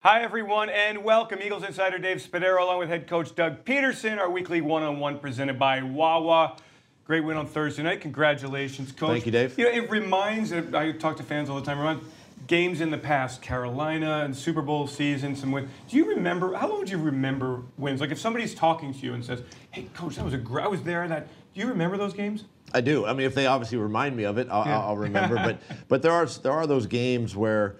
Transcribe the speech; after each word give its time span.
Hi, 0.00 0.22
everyone, 0.22 0.70
and 0.70 1.02
welcome. 1.02 1.40
Eagles 1.42 1.64
insider 1.64 1.98
Dave 1.98 2.18
Spadaro, 2.18 2.62
along 2.62 2.78
with 2.78 2.88
head 2.88 3.08
coach 3.08 3.34
Doug 3.34 3.64
Pederson, 3.64 4.18
our 4.18 4.30
weekly 4.30 4.60
one 4.60 4.84
on 4.84 5.00
one 5.00 5.18
presented 5.18 5.58
by 5.58 5.82
Wawa. 5.82 6.56
Great 7.04 7.24
win 7.24 7.36
on 7.36 7.48
Thursday 7.48 7.82
night. 7.82 8.00
Congratulations, 8.00 8.92
coach. 8.92 9.10
Thank 9.10 9.26
you, 9.26 9.32
Dave. 9.32 9.58
You 9.58 9.64
know, 9.64 9.72
it 9.72 9.90
reminds, 9.90 10.52
I 10.52 10.92
talk 10.92 11.16
to 11.16 11.24
fans 11.24 11.50
all 11.50 11.56
the 11.56 11.66
time, 11.66 11.78
reminds 11.80 12.04
games 12.46 12.80
in 12.80 12.92
the 12.92 12.96
past, 12.96 13.42
Carolina 13.42 14.22
and 14.24 14.36
Super 14.36 14.62
Bowl 14.62 14.86
season, 14.86 15.34
some 15.34 15.50
wins. 15.50 15.68
Do 15.88 15.96
you 15.96 16.08
remember, 16.08 16.54
how 16.54 16.68
long 16.68 16.84
do 16.84 16.92
you 16.92 16.98
remember 16.98 17.62
wins? 17.76 18.00
Like 18.00 18.12
if 18.12 18.20
somebody's 18.20 18.54
talking 18.54 18.94
to 18.94 19.00
you 19.00 19.14
and 19.14 19.24
says, 19.24 19.42
hey, 19.72 19.88
coach, 19.94 20.14
that 20.14 20.24
was 20.24 20.32
a 20.32 20.38
great, 20.38 20.64
I 20.64 20.68
was 20.68 20.82
there, 20.84 21.08
that, 21.08 21.26
do 21.54 21.60
you 21.60 21.66
remember 21.66 21.96
those 21.96 22.12
games? 22.14 22.44
I 22.72 22.82
do. 22.82 23.04
I 23.04 23.14
mean, 23.14 23.26
if 23.26 23.34
they 23.34 23.46
obviously 23.46 23.78
remind 23.78 24.16
me 24.16 24.22
of 24.22 24.38
it, 24.38 24.46
I'll, 24.48 24.64
Yeah. 24.64 24.78
I'll 24.78 24.96
remember. 24.96 25.34
but 25.34 25.58
but 25.88 26.02
there 26.02 26.12
are 26.12 26.26
there 26.26 26.52
are 26.52 26.68
those 26.68 26.86
games 26.86 27.34
where, 27.34 27.76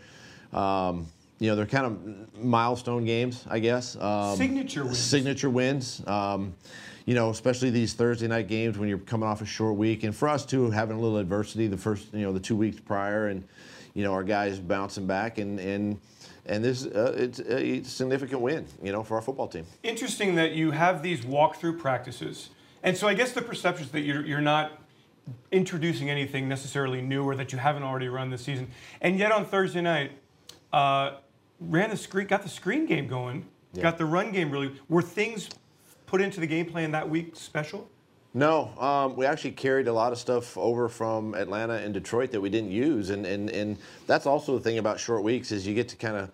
um, 0.53 1.07
you 1.39 1.49
know, 1.49 1.57
they're 1.57 1.67
kind 1.67 1.87
of 1.87 2.43
milestone 2.43 3.05
games, 3.05 3.45
I 3.49 3.59
guess. 3.59 3.97
Um, 3.97 4.37
Signature 4.37 4.85
wins. 4.85 4.99
Signature 4.99 5.51
wins. 5.51 6.07
Um, 6.07 6.55
you 7.07 7.15
know, 7.15 7.31
especially 7.31 7.71
these 7.71 7.95
Thursday 7.95 8.27
night 8.27 8.49
games 8.49 8.77
when 8.77 8.89
you're 8.89 8.99
coming 8.99 9.29
off 9.29 9.41
a 9.41 9.47
short 9.47 9.77
week, 9.77 10.03
and 10.03 10.15
for 10.15 10.29
us 10.29 10.45
too, 10.45 10.71
having 10.71 10.97
a 10.97 11.01
little 11.01 11.17
adversity 11.17 11.67
the 11.67 11.79
first, 11.79 12.13
you 12.13 12.21
know, 12.21 12.33
the 12.33 12.41
two 12.41 12.57
weeks 12.57 12.81
prior, 12.81 13.29
and 13.29 13.47
you 13.95 14.05
know, 14.05 14.13
our 14.13 14.25
guys 14.25 14.59
bouncing 14.59 15.07
back, 15.07 15.39
and 15.39 15.59
and 15.59 15.99
and 16.45 16.63
this 16.63 16.85
uh, 16.85 17.15
it's 17.17 17.41
a 17.41 17.83
significant 17.85 18.41
win, 18.41 18.67
you 18.83 18.93
know, 18.93 19.03
for 19.03 19.15
our 19.15 19.23
football 19.23 19.49
team. 19.49 19.65
Interesting 19.83 20.35
that 20.35 20.53
you 20.53 20.73
have 20.73 21.03
these 21.03 21.23
walkthrough 21.23 21.79
practices. 21.79 22.51
And 22.83 22.97
so 22.97 23.09
I 23.09 23.15
guess 23.15 23.33
the 23.33 23.43
perception 23.43 23.87
is 23.87 23.93
that 23.93 24.03
you're, 24.03 24.25
you're 24.25 24.41
not 24.41 24.79
introducing 25.51 26.11
anything 26.11 26.49
necessarily 26.49 27.03
new 27.03 27.25
or 27.25 27.35
that 27.37 27.53
you 27.53 27.59
haven't 27.59 27.83
already 27.83 28.09
run 28.09 28.31
this 28.31 28.45
season. 28.45 28.71
And 29.01 29.19
yet 29.19 29.33
on 29.33 29.45
Thursday 29.45 29.81
night, 29.81 30.13
uh, 30.73 31.17
ran 31.61 31.91
the 31.91 31.97
screen, 31.97 32.27
got 32.27 32.43
the 32.43 32.49
screen 32.49 32.87
game 32.87 33.09
going, 33.09 33.47
got 33.81 33.99
the 33.99 34.05
run 34.05 34.33
game 34.33 34.51
really. 34.51 34.73
Were 34.89 35.03
things 35.03 35.49
put 36.07 36.21
into 36.21 36.41
the 36.41 36.47
game 36.47 36.67
plan 36.67 36.93
that 36.93 37.09
week 37.09 37.37
special? 37.37 37.89
No, 38.35 38.71
um, 38.79 39.17
we 39.17 39.25
actually 39.25 39.53
carried 39.53 39.89
a 39.89 39.93
lot 39.93 40.13
of 40.13 40.19
stuff 40.19 40.57
over 40.59 40.89
from 40.89 41.35
Atlanta 41.35 41.75
and 41.75 41.95
Detroit 41.95 42.31
that 42.33 42.41
we 42.41 42.51
didn't 42.51 42.71
use, 42.71 43.11
and 43.11 43.25
and 43.27 43.51
and 43.51 43.79
that's 44.07 44.27
also 44.27 44.57
the 44.57 44.63
thing 44.63 44.79
about 44.79 45.01
short 45.01 45.23
weeks 45.23 45.51
is 45.51 45.67
you 45.67 45.75
get 45.75 45.89
to 45.89 45.97
kind 45.97 46.17
of 46.17 46.31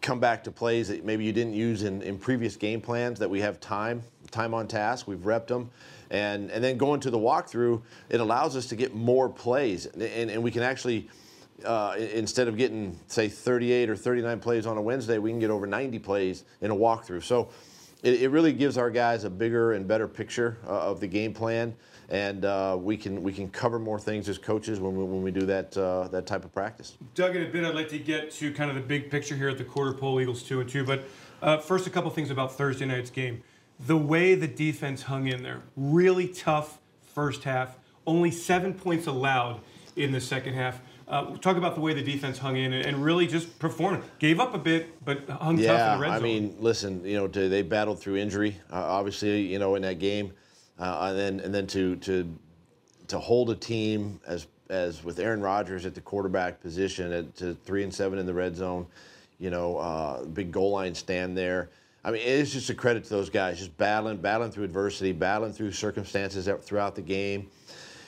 come 0.00 0.20
back 0.20 0.44
to 0.44 0.50
plays 0.50 0.88
that 0.88 1.04
maybe 1.04 1.24
you 1.24 1.32
didn't 1.32 1.54
use 1.54 1.82
in, 1.82 2.02
in 2.02 2.18
previous 2.18 2.56
game 2.56 2.80
plans 2.80 3.18
that 3.18 3.28
we 3.28 3.40
have 3.40 3.60
time 3.60 4.02
time 4.30 4.54
on 4.54 4.66
task 4.66 5.06
we've 5.08 5.20
repped 5.20 5.48
them 5.48 5.68
and 6.10 6.50
and 6.50 6.62
then 6.62 6.76
going 6.76 7.00
to 7.00 7.10
the 7.10 7.18
walkthrough 7.18 7.80
it 8.08 8.20
allows 8.20 8.56
us 8.56 8.66
to 8.66 8.76
get 8.76 8.94
more 8.94 9.28
plays 9.28 9.86
and, 9.86 10.30
and 10.30 10.42
we 10.42 10.50
can 10.50 10.62
actually 10.62 11.08
uh, 11.64 11.94
instead 11.96 12.48
of 12.48 12.56
getting 12.56 12.98
say 13.06 13.28
38 13.28 13.90
or 13.90 13.96
39 13.96 14.40
plays 14.40 14.66
on 14.66 14.76
a 14.76 14.82
Wednesday 14.82 15.18
we 15.18 15.30
can 15.30 15.38
get 15.38 15.50
over 15.50 15.66
90 15.66 15.98
plays 15.98 16.44
in 16.60 16.70
a 16.70 16.76
walkthrough 16.76 17.22
so 17.22 17.48
it, 18.02 18.22
it 18.22 18.28
really 18.30 18.52
gives 18.52 18.76
our 18.76 18.90
guys 18.90 19.24
a 19.24 19.30
bigger 19.30 19.72
and 19.72 19.86
better 19.86 20.08
picture 20.08 20.58
uh, 20.66 20.90
of 20.90 21.00
the 21.00 21.06
game 21.06 21.32
plan 21.32 21.74
and 22.12 22.44
uh, 22.44 22.76
we 22.78 22.96
can 22.96 23.22
we 23.22 23.32
can 23.32 23.48
cover 23.48 23.78
more 23.78 23.98
things 23.98 24.28
as 24.28 24.36
coaches 24.36 24.78
when 24.78 24.96
we, 24.96 25.02
when 25.02 25.22
we 25.22 25.30
do 25.30 25.46
that 25.46 25.76
uh, 25.76 26.06
that 26.08 26.26
type 26.26 26.44
of 26.44 26.52
practice. 26.52 26.96
Doug, 27.14 27.34
in 27.34 27.42
a 27.42 27.48
bit, 27.48 27.64
I'd 27.64 27.74
like 27.74 27.88
to 27.88 27.98
get 27.98 28.30
to 28.32 28.52
kind 28.52 28.70
of 28.70 28.76
the 28.76 28.82
big 28.82 29.10
picture 29.10 29.34
here 29.34 29.48
at 29.48 29.58
the 29.58 29.64
quarter 29.64 29.94
pole, 29.94 30.20
Eagles 30.20 30.42
two 30.42 30.60
and 30.60 30.68
two. 30.68 30.84
But 30.84 31.04
uh, 31.40 31.58
first, 31.58 31.86
a 31.86 31.90
couple 31.90 32.10
things 32.10 32.30
about 32.30 32.52
Thursday 32.52 32.84
night's 32.84 33.10
game. 33.10 33.42
The 33.86 33.96
way 33.96 34.34
the 34.34 34.46
defense 34.46 35.02
hung 35.02 35.26
in 35.26 35.42
there, 35.42 35.62
really 35.74 36.28
tough 36.28 36.78
first 37.14 37.44
half. 37.44 37.78
Only 38.06 38.30
seven 38.30 38.74
points 38.74 39.06
allowed 39.06 39.60
in 39.96 40.12
the 40.12 40.20
second 40.20 40.54
half. 40.54 40.80
Uh, 41.12 41.36
talk 41.36 41.58
about 41.58 41.74
the 41.74 41.80
way 41.80 41.92
the 41.92 42.02
defense 42.02 42.38
hung 42.38 42.56
in 42.56 42.72
and, 42.72 42.86
and 42.86 43.04
really 43.04 43.26
just 43.26 43.58
performed. 43.58 44.02
Gave 44.18 44.40
up 44.40 44.54
a 44.54 44.58
bit, 44.58 45.04
but 45.04 45.28
hung 45.28 45.58
tough 45.58 45.92
in 45.92 45.98
the 45.98 46.02
red 46.02 46.08
zone. 46.08 46.18
I 46.18 46.20
mean, 46.20 46.56
listen, 46.58 47.04
you 47.04 47.18
know, 47.18 47.28
to, 47.28 47.50
they 47.50 47.60
battled 47.60 48.00
through 48.00 48.16
injury, 48.16 48.56
uh, 48.72 48.76
obviously, 48.76 49.42
you 49.42 49.58
know, 49.58 49.74
in 49.74 49.82
that 49.82 49.98
game, 49.98 50.32
uh, 50.78 51.08
and 51.10 51.18
then 51.18 51.40
and 51.40 51.54
then 51.54 51.66
to 51.66 51.96
to 51.96 52.34
to 53.08 53.18
hold 53.18 53.50
a 53.50 53.54
team 53.54 54.20
as 54.26 54.46
as 54.70 55.04
with 55.04 55.18
Aaron 55.18 55.42
Rodgers 55.42 55.84
at 55.84 55.94
the 55.94 56.00
quarterback 56.00 56.62
position 56.62 57.12
at 57.12 57.36
to 57.36 57.54
three 57.56 57.82
and 57.82 57.94
seven 57.94 58.18
in 58.18 58.24
the 58.24 58.32
red 58.32 58.56
zone, 58.56 58.86
you 59.38 59.50
know, 59.50 59.76
uh, 59.76 60.24
big 60.24 60.50
goal 60.50 60.70
line 60.70 60.94
stand 60.94 61.36
there. 61.36 61.68
I 62.04 62.10
mean, 62.10 62.22
it's 62.24 62.52
just 62.52 62.70
a 62.70 62.74
credit 62.74 63.04
to 63.04 63.10
those 63.10 63.28
guys, 63.28 63.58
just 63.58 63.76
battling, 63.76 64.16
battling 64.16 64.50
through 64.50 64.64
adversity, 64.64 65.12
battling 65.12 65.52
through 65.52 65.72
circumstances 65.72 66.46
that- 66.46 66.64
throughout 66.64 66.96
the 66.96 67.02
game. 67.02 67.48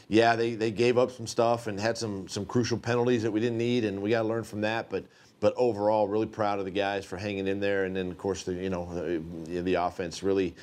Yeah, 0.09 0.37
they, 0.37 0.55
they 0.55 0.71
gave 0.71 0.99
up 0.99 1.11
some 1.11 1.27
stuff 1.27 1.67
and 1.67 1.79
had 1.81 1.97
some 1.97 2.29
some 2.29 2.45
crucial 2.45 2.79
penalties 2.79 3.23
that 3.23 3.31
we 3.31 3.41
didn't 3.41 3.59
need, 3.59 3.85
and 3.85 4.01
we 4.03 4.11
got 4.11 4.23
to 4.23 4.29
learn 4.29 4.45
from 4.45 4.61
that. 4.63 4.91
But 4.91 5.05
but 5.41 5.53
overall, 5.57 6.09
really 6.09 6.27
proud 6.27 6.59
of 6.59 6.65
the 6.65 6.71
guys 6.71 7.05
for 7.05 7.17
hanging 7.17 7.47
in 7.47 7.61
there, 7.61 7.85
and 7.85 7.95
then 7.95 8.11
of 8.11 8.19
course 8.19 8.45
the 8.45 8.55
you 8.55 8.71
know 8.71 8.89
the, 8.95 9.61
the 9.61 9.75
offense 9.75 10.23
really 10.23 10.55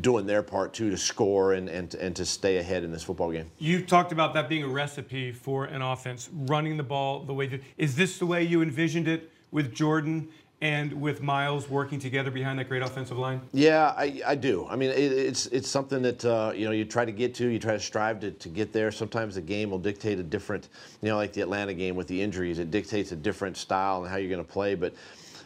doing 0.00 0.26
their 0.26 0.42
part 0.42 0.72
too 0.72 0.90
to 0.90 0.96
score 0.96 1.52
and 1.52 1.68
and 1.68 1.94
and 1.94 2.16
to 2.16 2.24
stay 2.24 2.56
ahead 2.58 2.82
in 2.84 2.90
this 2.90 3.02
football 3.02 3.30
game. 3.30 3.50
You've 3.58 3.86
talked 3.86 4.12
about 4.12 4.34
that 4.34 4.48
being 4.48 4.64
a 4.64 4.68
recipe 4.68 5.32
for 5.32 5.66
an 5.66 5.82
offense, 5.82 6.28
running 6.32 6.76
the 6.76 6.82
ball 6.82 7.20
the 7.24 7.34
way. 7.34 7.60
Is 7.76 7.96
this 7.96 8.18
the 8.18 8.26
way 8.26 8.42
you 8.42 8.62
envisioned 8.62 9.08
it 9.08 9.30
with 9.52 9.72
Jordan 9.74 10.28
and 10.62 10.92
with 11.00 11.22
Miles 11.22 11.68
working 11.68 11.98
together 11.98 12.30
behind 12.30 12.58
that 12.58 12.68
great 12.68 12.82
offensive 12.82 13.18
line? 13.18 13.40
Yeah, 13.52 13.92
I, 13.96 14.22
I 14.26 14.34
do. 14.34 14.66
I 14.68 14.76
mean, 14.76 14.90
it, 14.90 15.12
it's 15.12 15.46
it's 15.46 15.68
something 15.68 16.02
that 16.02 16.24
uh, 16.24 16.52
you 16.54 16.64
know 16.64 16.70
you 16.70 16.84
try 16.84 17.04
to 17.04 17.12
get 17.12 17.34
to, 17.36 17.46
you 17.46 17.58
try 17.58 17.74
to 17.74 17.80
strive 17.80 18.20
to, 18.20 18.30
to 18.30 18.48
get 18.48 18.72
there. 18.72 18.90
Sometimes 18.90 19.34
the 19.34 19.42
game 19.42 19.70
will 19.70 19.78
dictate 19.78 20.18
a 20.18 20.22
different, 20.22 20.68
you 21.02 21.08
know, 21.08 21.16
like 21.16 21.32
the 21.32 21.42
Atlanta 21.42 21.74
game 21.74 21.94
with 21.94 22.06
the 22.08 22.20
injuries, 22.20 22.58
it 22.58 22.70
dictates 22.70 23.12
a 23.12 23.16
different 23.16 23.56
style 23.56 24.02
and 24.02 24.10
how 24.10 24.16
you're 24.16 24.30
going 24.30 24.44
to 24.44 24.52
play. 24.52 24.74
But 24.74 24.94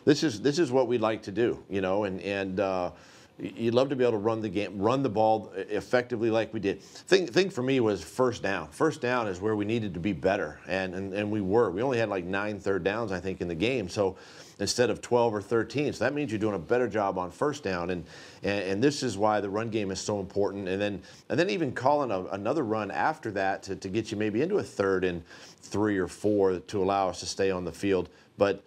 this 0.04 0.22
is 0.22 0.40
this 0.40 0.58
is 0.58 0.70
what 0.70 0.86
we'd 0.86 1.00
like 1.00 1.22
to 1.24 1.32
do, 1.32 1.62
you 1.68 1.80
know, 1.80 2.04
and 2.04 2.20
and. 2.20 2.60
Uh, 2.60 2.90
You'd 3.40 3.74
love 3.74 3.88
to 3.88 3.96
be 3.96 4.04
able 4.04 4.12
to 4.12 4.18
run 4.18 4.42
the 4.42 4.50
game, 4.50 4.78
run 4.78 5.02
the 5.02 5.08
ball 5.08 5.50
uh, 5.56 5.60
effectively 5.70 6.30
like 6.30 6.52
we 6.52 6.60
did. 6.60 6.82
Thing, 6.82 7.26
thing 7.26 7.48
for 7.48 7.62
me 7.62 7.80
was 7.80 8.02
first 8.02 8.42
down. 8.42 8.68
First 8.68 9.00
down 9.00 9.28
is 9.28 9.40
where 9.40 9.56
we 9.56 9.64
needed 9.64 9.94
to 9.94 10.00
be 10.00 10.12
better, 10.12 10.60
and, 10.68 10.94
and, 10.94 11.14
and 11.14 11.30
we 11.30 11.40
were. 11.40 11.70
We 11.70 11.80
only 11.80 11.98
had 11.98 12.10
like 12.10 12.24
nine 12.24 12.60
third 12.60 12.84
downs, 12.84 13.12
I 13.12 13.20
think, 13.20 13.40
in 13.40 13.48
the 13.48 13.54
game. 13.54 13.88
So 13.88 14.16
instead 14.58 14.90
of 14.90 15.00
12 15.00 15.34
or 15.34 15.40
13, 15.40 15.94
so 15.94 16.04
that 16.04 16.12
means 16.12 16.30
you're 16.30 16.38
doing 16.38 16.54
a 16.54 16.58
better 16.58 16.86
job 16.86 17.16
on 17.16 17.30
first 17.30 17.62
down, 17.62 17.90
and 17.90 18.04
and, 18.42 18.64
and 18.64 18.84
this 18.84 19.02
is 19.02 19.16
why 19.16 19.40
the 19.40 19.48
run 19.48 19.70
game 19.70 19.90
is 19.90 20.00
so 20.00 20.20
important. 20.20 20.68
And 20.68 20.80
then 20.80 21.02
and 21.30 21.40
then 21.40 21.48
even 21.48 21.72
calling 21.72 22.10
a, 22.10 22.24
another 22.32 22.62
run 22.62 22.90
after 22.90 23.30
that 23.32 23.62
to, 23.64 23.76
to 23.76 23.88
get 23.88 24.10
you 24.10 24.18
maybe 24.18 24.42
into 24.42 24.58
a 24.58 24.62
third 24.62 25.02
and 25.02 25.22
three 25.62 25.96
or 25.96 26.08
four 26.08 26.58
to 26.58 26.82
allow 26.82 27.08
us 27.08 27.20
to 27.20 27.26
stay 27.26 27.50
on 27.50 27.64
the 27.64 27.72
field, 27.72 28.10
but 28.36 28.62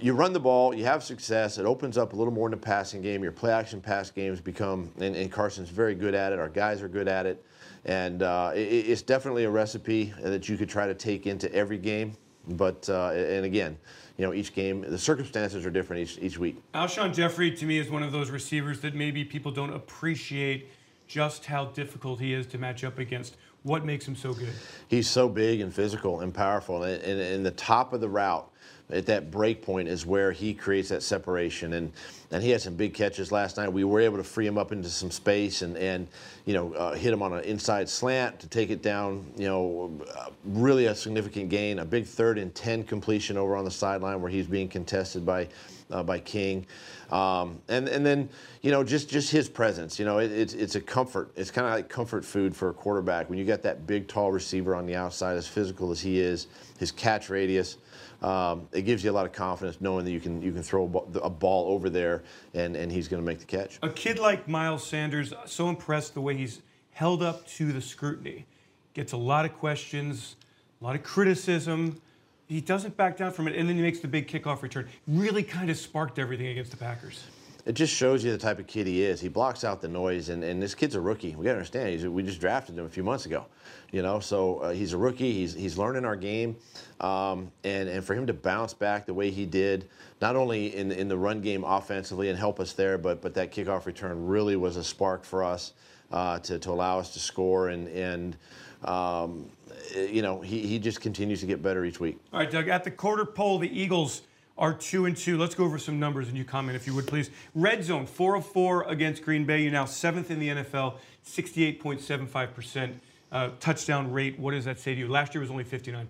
you 0.00 0.14
run 0.14 0.32
the 0.32 0.40
ball, 0.40 0.74
you 0.74 0.84
have 0.84 1.02
success. 1.02 1.58
It 1.58 1.66
opens 1.66 1.96
up 1.96 2.12
a 2.12 2.16
little 2.16 2.32
more 2.32 2.48
in 2.48 2.50
the 2.50 2.56
passing 2.56 3.02
game. 3.02 3.22
Your 3.22 3.32
play 3.32 3.52
action 3.52 3.80
pass 3.80 4.10
games 4.10 4.40
become, 4.40 4.90
and, 4.98 5.14
and 5.14 5.30
Carson's 5.30 5.68
very 5.68 5.94
good 5.94 6.14
at 6.14 6.32
it. 6.32 6.38
Our 6.38 6.48
guys 6.48 6.82
are 6.82 6.88
good 6.88 7.08
at 7.08 7.26
it. 7.26 7.44
And 7.84 8.22
uh, 8.22 8.52
it, 8.54 8.58
it's 8.58 9.02
definitely 9.02 9.44
a 9.44 9.50
recipe 9.50 10.12
that 10.20 10.48
you 10.48 10.56
could 10.56 10.68
try 10.68 10.86
to 10.86 10.94
take 10.94 11.26
into 11.26 11.52
every 11.54 11.78
game. 11.78 12.16
But, 12.48 12.88
uh, 12.88 13.10
and 13.10 13.44
again, 13.44 13.76
you 14.16 14.24
know, 14.24 14.32
each 14.32 14.54
game, 14.54 14.82
the 14.82 14.98
circumstances 14.98 15.66
are 15.66 15.70
different 15.70 16.02
each, 16.02 16.18
each 16.20 16.38
week. 16.38 16.60
Alshon 16.74 17.14
Jeffery 17.14 17.50
to 17.52 17.66
me 17.66 17.78
is 17.78 17.90
one 17.90 18.02
of 18.02 18.12
those 18.12 18.30
receivers 18.30 18.80
that 18.80 18.94
maybe 18.94 19.24
people 19.24 19.52
don't 19.52 19.72
appreciate 19.72 20.68
just 21.06 21.46
how 21.46 21.66
difficult 21.66 22.20
he 22.20 22.32
is 22.32 22.46
to 22.46 22.58
match 22.58 22.82
up 22.82 22.98
against. 22.98 23.36
What 23.66 23.84
makes 23.84 24.06
him 24.06 24.14
so 24.14 24.32
good? 24.32 24.52
He's 24.86 25.10
so 25.10 25.28
big 25.28 25.60
and 25.60 25.74
physical 25.74 26.20
and 26.20 26.32
powerful. 26.32 26.84
And, 26.84 27.02
and, 27.02 27.20
and 27.20 27.44
the 27.44 27.50
top 27.50 27.92
of 27.92 28.00
the 28.00 28.08
route, 28.08 28.48
at 28.90 29.06
that 29.06 29.32
break 29.32 29.60
point 29.60 29.88
is 29.88 30.06
where 30.06 30.30
he 30.30 30.54
creates 30.54 30.90
that 30.90 31.02
separation 31.02 31.72
and 31.72 31.92
and 32.30 32.40
he 32.40 32.50
had 32.50 32.60
some 32.60 32.76
big 32.76 32.94
catches 32.94 33.32
last 33.32 33.56
night 33.56 33.68
we 33.68 33.82
were 33.82 34.00
able 34.00 34.16
to 34.16 34.22
free 34.22 34.46
him 34.46 34.56
up 34.56 34.70
into 34.70 34.88
some 34.88 35.10
space 35.10 35.62
and 35.62 35.76
and 35.76 36.06
you 36.44 36.54
know 36.54 36.72
uh, 36.74 36.94
hit 36.94 37.12
him 37.12 37.20
on 37.20 37.32
an 37.32 37.42
inside 37.42 37.88
slant 37.88 38.38
to 38.38 38.46
take 38.46 38.70
it 38.70 38.82
down 38.82 39.26
you 39.36 39.48
know 39.48 39.90
uh, 40.16 40.26
really 40.44 40.86
a 40.86 40.94
significant 40.94 41.48
gain 41.48 41.80
a 41.80 41.84
big 41.84 42.06
third 42.06 42.38
and 42.38 42.54
10 42.54 42.84
completion 42.84 43.36
over 43.36 43.56
on 43.56 43.64
the 43.64 43.70
sideline 43.72 44.20
where 44.20 44.30
he's 44.30 44.46
being 44.46 44.68
contested 44.68 45.26
by 45.26 45.48
uh, 45.90 46.02
by 46.02 46.18
King 46.18 46.66
um, 47.10 47.60
and 47.68 47.88
and 47.88 48.04
then 48.04 48.28
you 48.62 48.70
know 48.70 48.82
just 48.82 49.08
just 49.08 49.30
his 49.30 49.48
presence 49.48 49.98
you 49.98 50.04
know 50.04 50.18
it, 50.18 50.30
it's 50.32 50.54
it's 50.54 50.74
a 50.74 50.80
comfort 50.80 51.30
it's 51.36 51.50
kind 51.50 51.66
of 51.66 51.72
like 51.72 51.88
comfort 51.88 52.24
food 52.24 52.54
for 52.54 52.70
a 52.70 52.74
quarterback 52.74 53.28
when 53.30 53.38
you 53.38 53.44
got 53.44 53.62
that 53.62 53.86
big 53.86 54.08
tall 54.08 54.32
receiver 54.32 54.74
on 54.74 54.86
the 54.86 54.94
outside 54.94 55.36
as 55.36 55.46
physical 55.46 55.90
as 55.90 56.00
he 56.00 56.20
is 56.20 56.48
his 56.78 56.90
catch 56.90 57.30
radius 57.30 57.78
um, 58.22 58.66
it 58.72 58.82
gives 58.82 59.04
you 59.04 59.10
a 59.10 59.12
lot 59.12 59.26
of 59.26 59.32
confidence 59.32 59.80
knowing 59.80 60.04
that 60.04 60.10
you 60.10 60.20
can 60.20 60.40
you 60.40 60.52
can 60.52 60.62
throw 60.62 60.84
a 60.84 60.88
ball, 60.88 61.08
a 61.22 61.30
ball 61.30 61.72
over 61.72 61.90
there 61.90 62.22
and, 62.54 62.76
and 62.76 62.90
he's 62.90 63.08
going 63.08 63.22
to 63.22 63.26
make 63.26 63.38
the 63.38 63.44
catch. 63.44 63.78
A 63.82 63.90
kid 63.90 64.18
like 64.18 64.48
Miles 64.48 64.86
Sanders, 64.86 65.32
so 65.44 65.68
impressed 65.68 66.14
the 66.14 66.20
way 66.20 66.36
he's 66.36 66.62
held 66.90 67.22
up 67.22 67.46
to 67.48 67.72
the 67.72 67.80
scrutiny. 67.80 68.46
Gets 68.94 69.12
a 69.12 69.18
lot 69.18 69.44
of 69.44 69.54
questions, 69.54 70.36
a 70.80 70.84
lot 70.84 70.94
of 70.94 71.02
criticism. 71.02 72.00
He 72.48 72.60
doesn't 72.60 72.96
back 72.96 73.16
down 73.16 73.32
from 73.32 73.48
it, 73.48 73.56
and 73.56 73.68
then 73.68 73.76
he 73.76 73.82
makes 73.82 73.98
the 73.98 74.08
big 74.08 74.28
kickoff 74.28 74.62
return. 74.62 74.88
Really 75.08 75.42
kind 75.42 75.68
of 75.68 75.76
sparked 75.76 76.18
everything 76.18 76.46
against 76.46 76.70
the 76.70 76.76
Packers. 76.76 77.24
It 77.66 77.74
just 77.74 77.92
shows 77.92 78.24
you 78.24 78.30
the 78.30 78.38
type 78.38 78.60
of 78.60 78.68
kid 78.68 78.86
he 78.86 79.02
is. 79.02 79.20
He 79.20 79.28
blocks 79.28 79.64
out 79.64 79.80
the 79.80 79.88
noise, 79.88 80.28
and, 80.28 80.44
and 80.44 80.62
this 80.62 80.74
kid's 80.74 80.94
a 80.94 81.00
rookie. 81.00 81.34
We 81.34 81.44
got 81.44 81.50
to 81.50 81.56
understand, 81.56 81.88
he's, 81.88 82.06
we 82.06 82.22
just 82.22 82.40
drafted 82.40 82.78
him 82.78 82.86
a 82.86 82.88
few 82.88 83.02
months 83.02 83.26
ago, 83.26 83.44
you 83.90 84.02
know. 84.02 84.20
So 84.20 84.58
uh, 84.60 84.72
he's 84.72 84.92
a 84.92 84.96
rookie. 84.96 85.32
He's 85.32 85.52
he's 85.52 85.76
learning 85.76 86.04
our 86.04 86.14
game, 86.14 86.56
um, 87.00 87.50
and 87.64 87.88
and 87.88 88.04
for 88.04 88.14
him 88.14 88.26
to 88.28 88.32
bounce 88.32 88.72
back 88.72 89.04
the 89.04 89.14
way 89.14 89.30
he 89.30 89.46
did, 89.46 89.88
not 90.20 90.36
only 90.36 90.76
in 90.76 90.92
in 90.92 91.08
the 91.08 91.18
run 91.18 91.40
game 91.40 91.64
offensively 91.64 92.30
and 92.30 92.38
help 92.38 92.60
us 92.60 92.72
there, 92.72 92.98
but 92.98 93.20
but 93.20 93.34
that 93.34 93.50
kickoff 93.50 93.84
return 93.84 94.26
really 94.26 94.54
was 94.54 94.76
a 94.76 94.84
spark 94.84 95.24
for 95.24 95.42
us 95.42 95.72
uh, 96.12 96.38
to 96.38 96.60
to 96.60 96.70
allow 96.70 97.00
us 97.00 97.12
to 97.14 97.18
score 97.18 97.68
and 97.68 97.88
and. 97.88 98.36
Um, 98.84 99.50
you 99.94 100.20
know, 100.20 100.40
he, 100.40 100.60
he 100.60 100.78
just 100.78 101.00
continues 101.00 101.40
to 101.40 101.46
get 101.46 101.62
better 101.62 101.84
each 101.84 101.98
week. 101.98 102.18
All 102.32 102.40
right, 102.40 102.50
Doug. 102.50 102.68
At 102.68 102.84
the 102.84 102.90
quarter 102.90 103.24
pole, 103.24 103.58
the 103.58 103.80
Eagles 103.80 104.22
are 104.58 104.72
two 104.72 105.04
and 105.04 105.16
two. 105.16 105.36
Let's 105.36 105.54
go 105.54 105.64
over 105.64 105.78
some 105.78 105.98
numbers 106.00 106.28
and 106.28 106.36
you 106.36 106.44
comment 106.44 106.76
if 106.76 106.86
you 106.86 106.94
would, 106.94 107.06
please. 107.06 107.30
Red 107.54 107.84
zone, 107.84 108.06
four 108.06 108.36
of 108.36 108.46
four 108.46 108.84
against 108.84 109.22
Green 109.22 109.44
Bay. 109.44 109.62
You're 109.62 109.72
now 109.72 109.84
seventh 109.84 110.30
in 110.30 110.38
the 110.38 110.48
NFL, 110.48 110.94
68.75%. 111.26 112.94
Uh, 113.32 113.50
touchdown 113.58 114.10
rate, 114.12 114.38
what 114.38 114.52
does 114.52 114.64
that 114.64 114.78
say 114.78 114.94
to 114.94 115.00
you? 115.00 115.08
Last 115.08 115.34
year 115.34 115.40
was 115.40 115.50
only 115.50 115.64
59%. 115.64 116.06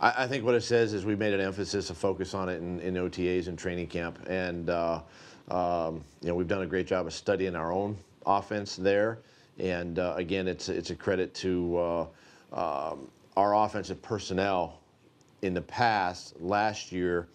I, 0.00 0.24
I 0.24 0.26
think 0.26 0.44
what 0.44 0.54
it 0.54 0.62
says 0.62 0.92
is 0.92 1.06
we 1.06 1.14
made 1.14 1.32
an 1.32 1.40
emphasis, 1.40 1.90
a 1.90 1.94
focus 1.94 2.34
on 2.34 2.48
it 2.48 2.56
in, 2.56 2.80
in 2.80 2.94
OTAs 2.94 3.46
and 3.46 3.56
training 3.56 3.86
camp. 3.86 4.18
And, 4.28 4.68
uh, 4.68 5.00
um, 5.48 6.02
you 6.20 6.28
know, 6.28 6.34
we've 6.34 6.48
done 6.48 6.62
a 6.62 6.66
great 6.66 6.88
job 6.88 7.06
of 7.06 7.14
studying 7.14 7.54
our 7.54 7.72
own 7.72 7.96
offense 8.26 8.74
there. 8.76 9.20
And 9.58 10.00
uh, 10.00 10.14
again, 10.16 10.48
it's, 10.48 10.68
it's 10.68 10.90
a 10.90 10.96
credit 10.96 11.32
to 11.36 11.78
uh, 11.78 12.06
um, 12.92 13.08
our 13.36 13.54
offensive 13.54 14.02
personnel 14.02 14.80
in 15.42 15.54
the 15.54 15.62
past. 15.62 16.38
Last 16.40 16.90
year, 16.90 17.28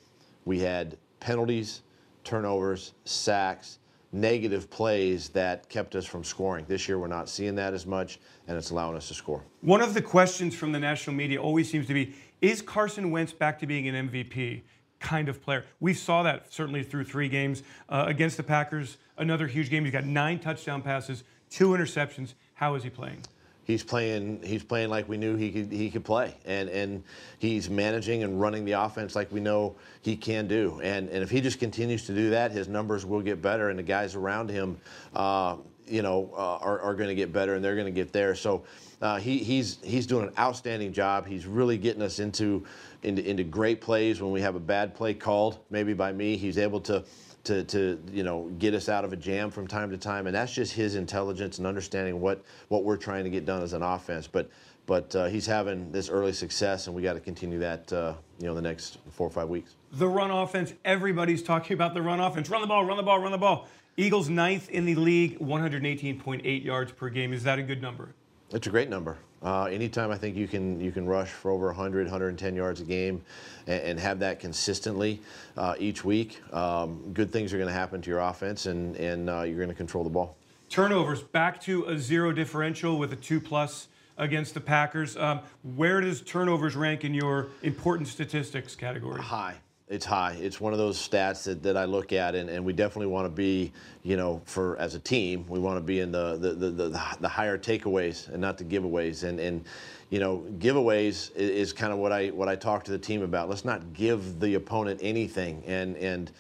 we 0.46 0.60
had 0.60 0.98
penalties, 1.20 1.82
turnovers, 2.24 2.94
sacks, 3.06 3.80
negative 4.12 4.70
plays 4.70 5.30
that 5.30 5.70
kept 5.70 5.96
us 5.96 6.06
from 6.06 6.24
scoring. 6.24 6.66
This 6.68 6.88
year, 6.88 7.00
we're 7.00 7.08
not 7.08 7.30
seeing 7.30 7.56
that 7.56 7.74
as 7.74 7.86
much, 7.86 8.20
and 8.48 8.58
it's 8.58 8.72
allowing 8.72 8.96
us 8.98 9.08
to 9.08 9.14
score. 9.14 9.44
One 9.62 9.82
of 9.82 9.94
the 9.94 10.02
questions 10.02 10.56
from 10.56 10.72
the 10.72 10.80
national 10.80 11.16
media 11.16 11.42
always 11.42 11.70
seems 11.70 11.88
to 11.88 11.94
be 11.94 12.14
Is 12.42 12.62
Carson 12.62 13.12
Wentz 13.12 13.34
back 13.34 13.60
to 13.60 13.68
being 13.68 13.88
an 13.88 14.10
MVP? 14.10 14.64
Kind 15.00 15.30
of 15.30 15.42
player. 15.42 15.66
We 15.80 15.94
saw 15.94 16.24
that 16.24 16.54
certainly 16.54 16.84
through 16.84 17.06
three 17.06 17.30
games 17.30 17.64
uh, 17.90 18.06
against 18.08 18.38
the 18.38 18.44
Packers. 18.44 18.98
Another 19.18 19.48
huge 19.48 19.70
game. 19.70 19.84
He's 19.84 19.94
got 19.94 20.06
nine 20.06 20.40
touchdown 20.40 20.82
passes, 20.82 21.24
two 21.50 21.70
interceptions. 21.70 22.34
How 22.54 22.76
is 22.76 22.84
he 22.84 22.90
playing? 22.90 23.24
He's 23.64 23.84
playing 23.84 24.42
he's 24.44 24.64
playing 24.64 24.90
like 24.90 25.08
we 25.08 25.18
knew 25.18 25.36
he 25.36 25.52
could 25.52 25.72
he 25.72 25.90
could 25.90 26.04
play. 26.04 26.36
And 26.46 26.70
and 26.70 27.04
he's 27.40 27.70
managing 27.70 28.24
and 28.24 28.40
running 28.40 28.66
the 28.66 28.74
offense 28.74 29.16
like 29.16 29.32
we 29.32 29.40
know 29.40 29.76
he 30.02 30.16
can 30.16 30.48
do. 30.48 30.80
And 30.84 31.10
and 31.10 31.24
if 31.24 31.30
he 31.30 31.42
just 31.42 31.60
continues 31.60 32.06
to 32.08 32.14
do 32.14 32.32
that 32.32 32.52
his 32.52 32.68
numbers 32.68 33.06
will 33.06 33.22
get 33.22 33.42
better 33.42 33.70
and 33.70 33.80
the 33.80 33.84
guys 33.84 34.16
around 34.16 34.50
him 34.50 34.78
uh, 35.16 35.58
you 35.88 36.02
know 36.02 36.32
uh, 36.34 36.58
are, 36.58 36.80
are 36.80 36.96
going 36.96 37.10
to 37.10 37.16
get 37.16 37.34
better 37.34 37.56
and 37.56 37.64
they're 37.64 37.76
going 37.76 37.86
to 37.86 37.92
get 37.92 38.12
there. 38.12 38.36
So 38.36 38.64
uh, 39.02 39.18
he, 39.18 39.40
he's 39.40 39.80
he's 39.84 40.06
doing 40.06 40.28
an 40.28 40.34
outstanding 40.38 40.94
job. 40.94 41.26
He's 41.26 41.46
really 41.46 41.78
getting 41.78 42.02
us 42.02 42.20
into, 42.20 42.66
into 43.04 43.28
into 43.28 43.44
great 43.44 43.82
plays 43.82 44.22
when 44.22 44.32
we 44.32 44.42
have 44.42 44.56
a 44.56 44.60
bad 44.60 44.96
play 44.96 45.14
called. 45.14 45.60
Maybe 45.70 45.94
by 45.94 46.12
me 46.12 46.38
he's 46.38 46.58
able 46.58 46.82
to 46.82 47.04
to, 47.44 47.64
to 47.66 48.02
you 48.12 48.24
know 48.24 48.50
get 48.60 48.74
us 48.74 48.90
out 48.90 49.06
of 49.06 49.14
a 49.14 49.16
jam 49.16 49.50
from 49.50 49.68
time 49.68 49.90
to 49.92 49.98
time, 49.98 50.28
and 50.28 50.36
that's 50.36 50.54
just 50.54 50.74
his 50.74 50.96
intelligence 50.96 51.58
and 51.58 51.68
understanding 51.68 52.22
what 52.22 52.44
what 52.68 52.84
we're 52.84 52.98
trying 52.98 53.24
to 53.24 53.30
get 53.30 53.46
done 53.46 53.62
as 53.62 53.74
an 53.74 53.82
offense. 53.82 54.28
But 54.28 54.50
but 54.86 55.16
uh, 55.16 55.26
he's 55.28 55.46
having 55.46 55.92
this 55.92 56.10
early 56.10 56.34
success, 56.34 56.88
and 56.88 56.96
we 56.96 57.02
got 57.02 57.14
to 57.14 57.20
continue 57.20 57.60
that 57.60 57.92
uh, 57.94 58.14
you 58.40 58.48
know 58.48 58.56
the 58.56 58.62
next 58.62 59.00
four 59.12 59.28
or 59.28 59.32
five 59.32 59.50
weeks. 59.50 59.76
The 59.94 60.08
run 60.08 60.32
offense, 60.32 60.74
everybody's 60.86 61.44
talking 61.44 61.74
about 61.74 61.94
the 61.94 62.02
run 62.02 62.20
offense. 62.20 62.50
Run 62.50 62.62
the 62.62 62.68
ball, 62.68 62.86
run 62.86 62.98
the 62.98 63.04
ball, 63.04 63.20
run 63.20 63.32
the 63.32 63.38
ball. 63.38 63.68
Eagles 63.98 64.30
ninth 64.30 64.70
in 64.70 64.86
the 64.86 64.96
league, 64.96 65.38
118.8 65.40 66.64
yards 66.64 66.94
per 66.94 67.10
game. 67.10 67.34
Is 67.34 67.44
that 67.44 67.60
a 67.60 67.64
good 67.64 67.82
number? 67.82 68.16
It's 68.52 68.66
a 68.66 68.70
great 68.70 68.90
number. 68.90 69.18
Uh, 69.44 69.64
anytime 69.66 70.12
I 70.12 70.18
think 70.18 70.36
you 70.36 70.48
can 70.48 70.80
you 70.80 70.92
can 70.92 71.06
rush 71.08 71.30
for 71.30 71.50
over 71.50 71.68
100, 71.68 72.06
110 72.06 72.56
yards 72.56 72.82
a 72.82 72.84
game, 72.84 73.24
and, 73.68 73.82
and 73.82 74.00
have 74.00 74.20
that 74.20 74.40
consistently 74.40 75.20
uh, 75.58 75.76
each 75.80 76.06
week, 76.06 76.42
um, 76.54 77.12
good 77.14 77.32
things 77.32 77.52
are 77.54 77.58
going 77.58 77.68
to 77.68 77.74
happen 77.74 78.02
to 78.02 78.10
your 78.10 78.20
offense, 78.20 78.68
and 78.68 78.96
and 78.98 79.30
uh, 79.30 79.42
you're 79.42 79.58
going 79.58 79.70
to 79.70 79.76
control 79.76 80.04
the 80.04 80.10
ball. 80.10 80.36
Turnovers 80.70 81.22
back 81.22 81.60
to 81.62 81.86
a 81.86 81.98
zero 81.98 82.32
differential 82.32 82.98
with 82.98 83.14
a 83.14 83.18
two 83.18 83.42
plus 83.42 83.88
against 84.18 84.54
the 84.54 84.62
Packers. 84.62 85.18
Um, 85.18 85.40
where 85.76 86.02
does 86.02 86.22
turnovers 86.22 86.76
rank 86.76 87.04
in 87.04 87.14
your 87.14 87.48
important 87.64 88.08
statistics 88.08 88.76
category? 88.76 89.22
High 89.22 89.56
it's 89.92 90.06
high. 90.06 90.38
It's 90.40 90.62
one 90.62 90.72
of 90.72 90.80
those 90.80 90.98
stats 90.98 91.44
that, 91.44 91.62
that 91.64 91.76
I 91.76 91.84
look 91.84 92.14
at, 92.14 92.34
and, 92.34 92.50
and 92.50 92.64
we 92.64 92.72
definitely 92.72 93.08
want 93.08 93.26
to 93.26 93.30
be, 93.30 93.74
you 94.04 94.16
know, 94.16 94.42
for 94.46 94.78
as 94.78 94.96
a 94.96 95.00
team, 95.00 95.46
we 95.50 95.60
want 95.60 95.78
to 95.78 95.82
be 95.82 96.00
in 96.00 96.14
the 96.14 96.38
the, 96.38 96.54
the, 96.54 96.70
the, 96.70 97.18
the 97.20 97.28
higher 97.28 97.58
takeaways 97.58 98.30
and 98.30 98.40
not 98.40 98.58
the 98.58 98.64
giveaways. 98.64 99.26
And, 99.26 99.38
and 99.40 99.66
you 100.10 100.20
know, 100.20 100.46
giveaways 100.60 101.36
is, 101.36 101.50
is, 101.50 101.74
kind 101.74 101.92
of 101.92 102.00
what 102.00 102.14
I 102.14 102.30
what 102.30 102.48
I 102.48 102.56
talk 102.56 102.86
to 102.86 102.92
the 102.92 102.98
team 102.98 103.22
about. 103.22 103.50
Let's 103.50 103.66
not 103.66 103.94
give 103.94 104.40
the 104.40 104.56
opponent 104.56 105.02
anything, 105.04 105.62
and 105.68 105.98
and 105.98 106.32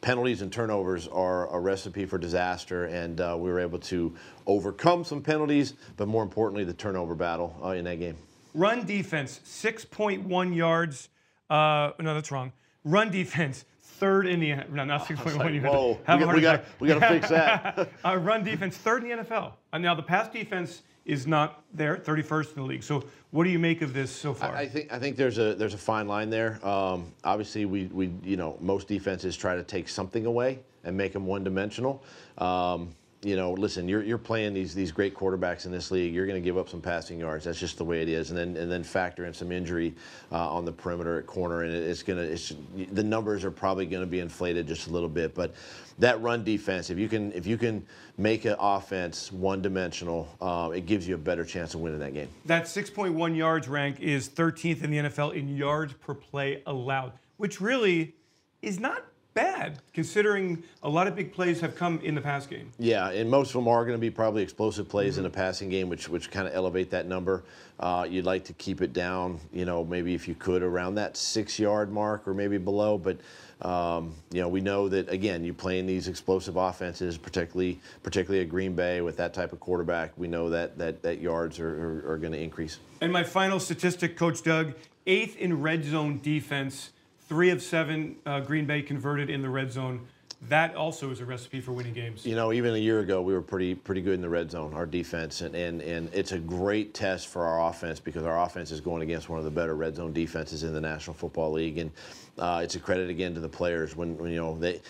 penalties 0.00 0.42
and 0.42 0.52
turnovers 0.52 1.06
are 1.06 1.48
a 1.54 1.60
recipe 1.60 2.06
for 2.06 2.18
disaster. 2.18 2.86
And 2.86 3.20
uh, 3.20 3.36
we 3.38 3.50
were 3.50 3.60
able 3.60 3.78
to 3.78 4.12
overcome 4.48 5.04
some 5.04 5.22
penalties, 5.22 5.74
but 5.96 6.08
more 6.08 6.24
importantly, 6.24 6.64
the 6.64 6.74
turnover 6.74 7.14
battle 7.14 7.56
uh, 7.62 7.68
in 7.68 7.84
that 7.84 8.00
game. 8.00 8.16
Run 8.52 8.84
defense, 8.84 9.40
6.1 9.44 10.56
yards. 10.56 11.08
Uh, 11.48 11.92
no, 12.00 12.14
that's 12.14 12.32
wrong. 12.32 12.52
Run 12.86 13.10
defense, 13.10 13.64
third 13.82 14.28
in 14.28 14.38
the 14.38 14.54
no, 14.70 14.84
not 14.84 15.06
6.1. 15.06 15.36
Like, 15.36 15.72
whoa, 15.72 15.98
we, 16.32 16.40
got, 16.40 16.64
we 16.78 16.86
got 16.86 17.00
to 17.00 17.08
fix 17.08 17.28
that. 17.30 17.90
uh, 18.04 18.16
run 18.16 18.44
defense, 18.44 18.76
third 18.76 19.02
in 19.02 19.18
the 19.18 19.24
NFL. 19.24 19.54
Uh, 19.72 19.78
now 19.78 19.92
the 19.92 20.04
pass 20.04 20.28
defense 20.28 20.82
is 21.04 21.26
not 21.26 21.64
there, 21.74 21.96
31st 21.96 22.48
in 22.50 22.54
the 22.54 22.62
league. 22.62 22.84
So 22.84 23.04
what 23.32 23.42
do 23.42 23.50
you 23.50 23.58
make 23.58 23.82
of 23.82 23.92
this 23.92 24.12
so 24.12 24.32
far? 24.32 24.54
I 24.54 24.68
think 24.68 24.92
I 24.92 25.00
think 25.00 25.16
there's 25.16 25.38
a 25.38 25.56
there's 25.56 25.74
a 25.74 25.78
fine 25.78 26.06
line 26.06 26.30
there. 26.30 26.64
Um, 26.64 27.12
obviously, 27.24 27.64
we 27.64 27.86
we 27.86 28.12
you 28.22 28.36
know 28.36 28.56
most 28.60 28.86
defenses 28.86 29.36
try 29.36 29.56
to 29.56 29.64
take 29.64 29.88
something 29.88 30.24
away 30.24 30.60
and 30.84 30.96
make 30.96 31.12
them 31.12 31.26
one 31.26 31.42
dimensional. 31.42 32.04
Um, 32.38 32.94
you 33.26 33.34
know, 33.34 33.54
listen, 33.54 33.88
you're, 33.88 34.04
you're 34.04 34.18
playing 34.18 34.54
these 34.54 34.72
these 34.72 34.92
great 34.92 35.12
quarterbacks 35.12 35.66
in 35.66 35.72
this 35.72 35.90
league. 35.90 36.14
You're 36.14 36.26
going 36.26 36.40
to 36.40 36.44
give 36.44 36.56
up 36.56 36.68
some 36.68 36.80
passing 36.80 37.18
yards. 37.18 37.44
That's 37.44 37.58
just 37.58 37.76
the 37.76 37.84
way 37.84 38.00
it 38.00 38.08
is. 38.08 38.30
And 38.30 38.38
then 38.38 38.56
and 38.56 38.70
then 38.70 38.84
factor 38.84 39.24
in 39.24 39.34
some 39.34 39.50
injury 39.50 39.96
uh, 40.30 40.48
on 40.48 40.64
the 40.64 40.70
perimeter 40.70 41.18
at 41.18 41.26
corner, 41.26 41.64
and 41.64 41.74
it's 41.74 42.04
going 42.04 42.20
to 42.20 42.32
it's 42.32 42.54
the 42.92 43.02
numbers 43.02 43.44
are 43.44 43.50
probably 43.50 43.84
going 43.84 44.02
to 44.02 44.06
be 44.06 44.20
inflated 44.20 44.68
just 44.68 44.86
a 44.86 44.90
little 44.90 45.08
bit. 45.08 45.34
But 45.34 45.54
that 45.98 46.22
run 46.22 46.44
defense, 46.44 46.88
if 46.88 46.98
you 46.98 47.08
can 47.08 47.32
if 47.32 47.48
you 47.48 47.58
can 47.58 47.84
make 48.16 48.44
an 48.44 48.54
offense 48.60 49.32
one 49.32 49.60
dimensional, 49.60 50.28
uh, 50.40 50.70
it 50.72 50.86
gives 50.86 51.08
you 51.08 51.16
a 51.16 51.18
better 51.18 51.44
chance 51.44 51.74
of 51.74 51.80
winning 51.80 51.98
that 51.98 52.14
game. 52.14 52.28
That 52.44 52.66
6.1 52.66 53.36
yards 53.36 53.66
rank 53.66 53.98
is 53.98 54.28
13th 54.28 54.84
in 54.84 54.90
the 54.92 54.98
NFL 54.98 55.34
in 55.34 55.48
yards 55.48 55.94
per 55.94 56.14
play 56.14 56.62
allowed, 56.64 57.12
which 57.38 57.60
really 57.60 58.14
is 58.62 58.78
not 58.78 59.04
bad 59.36 59.78
considering 59.92 60.64
a 60.82 60.88
lot 60.88 61.06
of 61.06 61.14
big 61.14 61.32
plays 61.32 61.60
have 61.60 61.76
come 61.76 62.00
in 62.02 62.14
the 62.14 62.20
pass 62.20 62.46
game. 62.46 62.72
Yeah, 62.78 63.10
and 63.10 63.30
most 63.30 63.48
of 63.50 63.52
them 63.54 63.68
are 63.68 63.84
going 63.84 63.96
to 63.96 64.00
be 64.00 64.10
probably 64.10 64.42
explosive 64.42 64.88
plays 64.88 65.12
mm-hmm. 65.12 65.20
in 65.26 65.30
the 65.30 65.36
passing 65.36 65.68
game, 65.68 65.88
which 65.88 66.08
which 66.08 66.30
kind 66.30 66.48
of 66.48 66.54
elevate 66.54 66.90
that 66.90 67.06
number. 67.06 67.44
Uh, 67.78 68.06
you'd 68.08 68.24
like 68.24 68.42
to 68.44 68.54
keep 68.54 68.80
it 68.80 68.94
down, 68.94 69.38
you 69.52 69.66
know, 69.66 69.84
maybe 69.84 70.14
if 70.14 70.26
you 70.26 70.34
could 70.34 70.62
around 70.62 70.94
that 70.94 71.16
six 71.16 71.58
yard 71.58 71.92
mark 71.92 72.26
or 72.26 72.34
maybe 72.34 72.58
below, 72.58 72.98
but. 72.98 73.18
Um, 73.62 74.14
you 74.32 74.42
know, 74.42 74.48
we 74.48 74.60
know 74.60 74.86
that 74.90 75.08
again, 75.08 75.42
you 75.42 75.54
playing 75.54 75.86
these 75.86 76.08
explosive 76.08 76.56
offenses, 76.56 77.16
particularly 77.16 77.80
particularly 78.02 78.42
at 78.42 78.50
Green 78.50 78.74
Bay 78.74 79.00
with 79.00 79.16
that 79.16 79.32
type 79.32 79.54
of 79.54 79.60
quarterback. 79.60 80.12
We 80.18 80.28
know 80.28 80.50
that 80.50 80.76
that, 80.76 81.00
that 81.02 81.22
yards 81.22 81.58
are, 81.58 82.04
are, 82.06 82.12
are 82.12 82.18
going 82.18 82.34
to 82.34 82.38
increase. 82.38 82.80
And 83.00 83.10
my 83.10 83.24
final 83.24 83.58
statistic, 83.58 84.14
Coach 84.14 84.42
Doug, 84.42 84.74
eighth 85.06 85.38
in 85.38 85.62
red 85.62 85.86
zone 85.86 86.20
defense 86.22 86.90
three 87.28 87.50
of 87.50 87.62
seven 87.62 88.16
uh, 88.24 88.40
Green 88.40 88.66
Bay 88.66 88.82
converted 88.82 89.30
in 89.30 89.42
the 89.42 89.48
red 89.48 89.72
zone. 89.72 90.06
That 90.48 90.76
also 90.76 91.10
is 91.10 91.20
a 91.20 91.24
recipe 91.24 91.60
for 91.60 91.72
winning 91.72 91.94
games. 91.94 92.26
You 92.26 92.36
know, 92.36 92.52
even 92.52 92.74
a 92.74 92.78
year 92.78 93.00
ago, 93.00 93.22
we 93.22 93.32
were 93.32 93.40
pretty 93.42 93.74
pretty 93.74 94.02
good 94.02 94.14
in 94.14 94.20
the 94.20 94.28
red 94.28 94.50
zone, 94.50 94.74
our 94.74 94.84
defense, 94.84 95.40
and, 95.40 95.54
and, 95.54 95.80
and 95.80 96.12
it's 96.12 96.32
a 96.32 96.38
great 96.38 96.92
test 96.92 97.28
for 97.28 97.46
our 97.46 97.70
offense 97.70 98.00
because 98.00 98.22
our 98.24 98.42
offense 98.42 98.70
is 98.70 98.80
going 98.80 99.02
against 99.02 99.30
one 99.30 99.38
of 99.38 99.46
the 99.46 99.50
better 99.50 99.74
red 99.74 99.96
zone 99.96 100.12
defenses 100.12 100.62
in 100.62 100.74
the 100.74 100.80
National 100.80 101.14
Football 101.14 101.52
League, 101.52 101.78
and 101.78 101.90
uh, 102.38 102.60
it's 102.62 102.74
a 102.74 102.78
credit 102.78 103.08
again 103.08 103.32
to 103.34 103.40
the 103.40 103.48
players 103.48 103.96
when, 103.96 104.16
when 104.18 104.30
you 104.30 104.36
know 104.36 104.56
they 104.58 104.80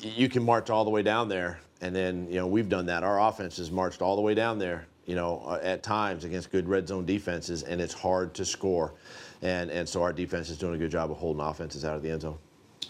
you 0.00 0.28
can 0.28 0.44
march 0.44 0.70
all 0.70 0.84
the 0.84 0.90
way 0.90 1.02
down 1.02 1.28
there, 1.28 1.58
and 1.80 1.94
then 1.94 2.28
you 2.28 2.36
know 2.36 2.46
we've 2.46 2.68
done 2.68 2.86
that. 2.86 3.02
Our 3.02 3.20
offense 3.20 3.56
has 3.56 3.72
marched 3.72 4.00
all 4.00 4.14
the 4.14 4.22
way 4.22 4.34
down 4.34 4.60
there, 4.60 4.86
you 5.06 5.16
know, 5.16 5.42
uh, 5.44 5.58
at 5.60 5.82
times 5.82 6.22
against 6.22 6.52
good 6.52 6.68
red 6.68 6.86
zone 6.86 7.04
defenses, 7.04 7.64
and 7.64 7.80
it's 7.80 7.94
hard 7.94 8.32
to 8.34 8.44
score 8.44 8.94
and 9.42 9.70
and 9.70 9.88
so 9.88 10.02
our 10.02 10.12
defense 10.12 10.48
is 10.48 10.58
doing 10.58 10.74
a 10.74 10.78
good 10.78 10.90
job 10.90 11.10
of 11.10 11.18
holding 11.18 11.42
offenses 11.42 11.84
out 11.84 11.96
of 11.96 12.02
the 12.02 12.10
end 12.10 12.22
zone. 12.22 12.38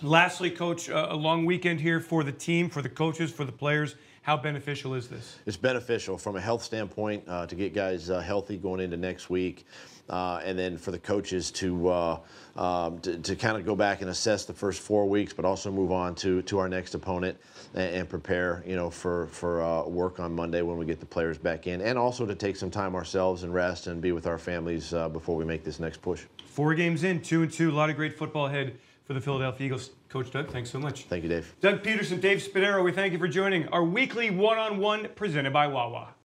Lastly, 0.02 0.50
coach, 0.50 0.90
uh, 0.90 1.08
a 1.10 1.16
long 1.16 1.44
weekend 1.44 1.80
here 1.80 2.00
for 2.00 2.24
the 2.24 2.32
team, 2.32 2.68
for 2.68 2.82
the 2.82 2.88
coaches, 2.88 3.30
for 3.30 3.44
the 3.44 3.52
players. 3.52 3.94
How 4.22 4.36
beneficial 4.36 4.94
is 4.94 5.08
this? 5.08 5.36
it's 5.46 5.56
beneficial 5.56 6.16
from 6.16 6.36
a 6.36 6.40
health 6.40 6.62
standpoint 6.62 7.24
uh, 7.26 7.44
to 7.46 7.56
get 7.56 7.74
guys 7.74 8.08
uh, 8.08 8.20
healthy 8.20 8.56
going 8.56 8.80
into 8.80 8.96
next 8.96 9.28
week, 9.28 9.66
uh, 10.08 10.40
and 10.44 10.56
then 10.56 10.78
for 10.78 10.92
the 10.92 10.98
coaches 10.98 11.50
to 11.50 11.88
uh, 11.88 12.18
um, 12.54 13.00
to, 13.00 13.18
to 13.18 13.34
kind 13.34 13.56
of 13.56 13.66
go 13.66 13.74
back 13.74 14.00
and 14.00 14.08
assess 14.08 14.44
the 14.44 14.52
first 14.52 14.80
four 14.80 15.08
weeks, 15.08 15.32
but 15.32 15.44
also 15.44 15.72
move 15.72 15.90
on 15.90 16.14
to 16.14 16.40
to 16.42 16.60
our 16.60 16.68
next 16.68 16.94
opponent 16.94 17.36
and, 17.74 17.96
and 17.96 18.08
prepare, 18.08 18.62
you 18.64 18.76
know, 18.76 18.90
for 18.90 19.26
for 19.26 19.60
uh, 19.60 19.82
work 19.82 20.20
on 20.20 20.32
Monday 20.32 20.62
when 20.62 20.78
we 20.78 20.86
get 20.86 21.00
the 21.00 21.06
players 21.06 21.36
back 21.36 21.66
in, 21.66 21.80
and 21.80 21.98
also 21.98 22.24
to 22.24 22.36
take 22.36 22.54
some 22.54 22.70
time 22.70 22.94
ourselves 22.94 23.42
and 23.42 23.52
rest 23.52 23.88
and 23.88 24.00
be 24.00 24.12
with 24.12 24.28
our 24.28 24.38
families 24.38 24.94
uh, 24.94 25.08
before 25.08 25.34
we 25.34 25.44
make 25.44 25.64
this 25.64 25.80
next 25.80 26.00
push. 26.00 26.22
Four 26.46 26.74
games 26.74 27.02
in, 27.02 27.20
two 27.22 27.42
and 27.42 27.52
two, 27.52 27.72
a 27.72 27.72
lot 27.72 27.90
of 27.90 27.96
great 27.96 28.16
football 28.16 28.46
ahead 28.46 28.78
for 29.04 29.14
the 29.14 29.20
Philadelphia 29.20 29.66
Eagles. 29.66 29.90
Coach 30.08 30.30
Doug, 30.30 30.50
thanks 30.50 30.70
so 30.70 30.78
much. 30.78 31.04
Thank 31.04 31.22
you, 31.22 31.28
Dave. 31.28 31.54
Doug 31.60 31.82
Pederson, 31.82 32.20
Dave 32.20 32.38
Spadaro, 32.38 32.84
we 32.84 32.92
thank 32.92 33.12
you 33.12 33.18
for 33.18 33.28
joining 33.28 33.68
our 33.68 33.84
weekly 33.84 34.30
one 34.30 34.58
on 34.58 34.78
one 34.78 35.08
presented 35.14 35.52
by 35.52 35.66
Wawa. 35.66 36.14